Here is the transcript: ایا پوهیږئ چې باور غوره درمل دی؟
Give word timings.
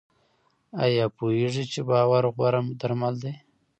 ایا 0.85 1.05
پوهیږئ 1.17 1.65
چې 1.71 1.79
باور 1.89 2.23
غوره 2.35 2.61
درمل 2.81 3.15
دی؟ 3.23 3.33